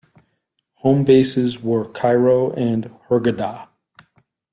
Homebases 0.83 1.61
were 1.61 1.85
Cairo 1.85 2.51
and 2.57 2.85
Hurghada. 3.07 3.67